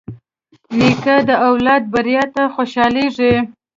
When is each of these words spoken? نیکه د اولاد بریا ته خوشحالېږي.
نیکه 0.77 1.15
د 1.29 1.31
اولاد 1.47 1.83
بریا 1.93 2.23
ته 2.35 2.43
خوشحالېږي. 2.55 3.33